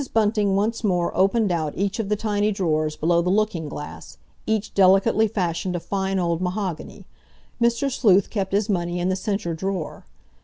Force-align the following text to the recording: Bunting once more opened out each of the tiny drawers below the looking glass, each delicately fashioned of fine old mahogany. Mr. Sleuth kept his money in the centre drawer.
Bunting 0.15 0.55
once 0.55 0.83
more 0.83 1.15
opened 1.15 1.51
out 1.51 1.77
each 1.77 1.99
of 1.99 2.09
the 2.09 2.15
tiny 2.15 2.51
drawers 2.51 2.95
below 2.95 3.21
the 3.21 3.29
looking 3.29 3.69
glass, 3.69 4.17
each 4.47 4.73
delicately 4.73 5.27
fashioned 5.27 5.75
of 5.75 5.83
fine 5.83 6.17
old 6.17 6.41
mahogany. 6.41 7.05
Mr. 7.61 7.87
Sleuth 7.91 8.31
kept 8.31 8.51
his 8.51 8.67
money 8.67 8.99
in 8.99 9.09
the 9.09 9.15
centre 9.15 9.53
drawer. 9.53 10.07